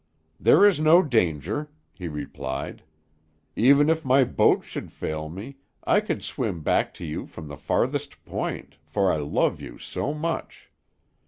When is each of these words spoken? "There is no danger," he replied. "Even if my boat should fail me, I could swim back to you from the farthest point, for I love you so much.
"There 0.39 0.65
is 0.65 0.79
no 0.79 1.03
danger," 1.03 1.69
he 1.93 2.07
replied. 2.07 2.81
"Even 3.55 3.87
if 3.87 4.03
my 4.03 4.23
boat 4.23 4.63
should 4.63 4.91
fail 4.91 5.29
me, 5.29 5.57
I 5.83 5.99
could 5.99 6.23
swim 6.23 6.63
back 6.63 6.91
to 6.95 7.05
you 7.05 7.27
from 7.27 7.47
the 7.47 7.55
farthest 7.55 8.25
point, 8.25 8.77
for 8.83 9.11
I 9.13 9.17
love 9.17 9.61
you 9.61 9.77
so 9.77 10.11
much. 10.11 10.71